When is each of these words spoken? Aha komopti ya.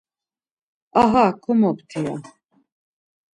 Aha 1.01 1.25
komopti 1.43 1.97
ya. 2.05 2.15